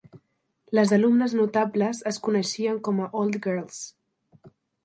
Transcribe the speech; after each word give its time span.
Les 0.77 0.93
alumnes 0.97 1.35
notables 1.41 2.01
es 2.13 2.19
coneixen 2.29 2.81
com 2.89 3.05
a 3.05 3.11
Old 3.21 3.41
Girls. 3.45 3.81